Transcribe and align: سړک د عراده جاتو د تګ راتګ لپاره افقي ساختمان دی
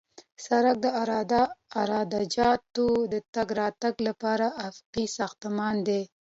سړک 0.45 0.75
د 0.81 0.87
عراده 1.77 2.21
جاتو 2.35 2.87
د 3.13 3.15
تګ 3.33 3.47
راتګ 3.59 3.95
لپاره 4.07 4.45
افقي 4.69 5.05
ساختمان 5.17 5.75
دی 5.87 6.01